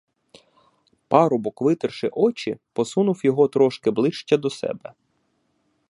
Парубок, 1.07 1.61
витерши 1.61 2.09
очі, 2.11 2.57
підсунув 2.73 3.21
його 3.25 3.47
трошки 3.47 3.91
ближче 3.91 4.37
до 4.37 4.49
себе. 4.49 4.93